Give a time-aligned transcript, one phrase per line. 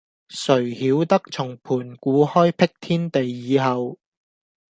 [0.31, 3.99] 誰曉得從盤古開闢天地以後，